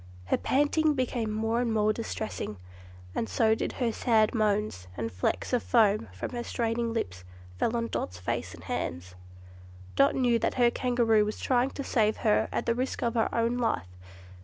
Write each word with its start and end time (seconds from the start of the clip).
Her 0.25 0.37
panting 0.37 0.95
became 0.95 1.29
more 1.31 1.61
and 1.61 1.71
more 1.71 1.93
distressing, 1.93 2.57
and 3.13 3.29
so 3.29 3.53
did 3.53 3.73
her 3.73 3.91
sad 3.91 4.33
moans 4.33 4.87
and 4.97 5.11
flecks 5.11 5.53
of 5.53 5.61
foam 5.61 6.07
from 6.11 6.31
her 6.31 6.43
straining 6.43 6.91
lips 6.91 7.23
fell 7.59 7.77
on 7.77 7.85
Dot's 7.87 8.17
face 8.17 8.55
and 8.55 8.63
hands. 8.63 9.13
Dot 9.95 10.15
knew 10.15 10.39
that 10.39 10.55
her 10.55 10.71
Kangaroo 10.71 11.23
was 11.23 11.39
trying 11.39 11.69
to 11.69 11.83
save 11.83 12.17
her 12.25 12.49
at 12.51 12.65
the 12.65 12.73
risk 12.73 13.03
of 13.03 13.13
her 13.13 13.29
own 13.31 13.59
life. 13.59 13.95